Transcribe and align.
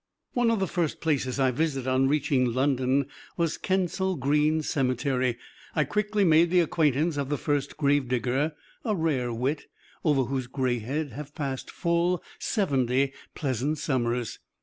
One 0.33 0.49
of 0.49 0.59
the 0.59 0.67
first 0.67 0.99
places 0.99 1.39
I 1.39 1.51
visited 1.51 1.87
on 1.87 2.07
reaching 2.07 2.43
London 2.51 3.05
was 3.37 3.59
Kensal 3.59 4.15
Green 4.15 4.63
Cemetery. 4.63 5.37
I 5.75 5.83
quickly 5.83 6.23
made 6.25 6.49
the 6.49 6.61
acquaintance 6.61 7.17
of 7.17 7.29
the 7.29 7.37
First 7.37 7.77
Gravedigger, 7.77 8.53
a 8.83 8.95
rare 8.95 9.31
wit, 9.31 9.67
over 10.03 10.23
whose 10.23 10.47
gray 10.47 10.79
head 10.79 11.11
have 11.11 11.35
passed 11.35 11.69
full 11.69 12.23
seventy 12.39 13.13
pleasant 13.35 13.77
summers. 13.77 14.39